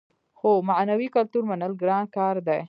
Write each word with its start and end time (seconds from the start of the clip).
خو 0.39 0.49
معنوي 0.69 1.07
کلتور 1.15 1.43
منل 1.49 1.73
ګران 1.81 2.03
کار 2.15 2.35
دی. 2.47 2.59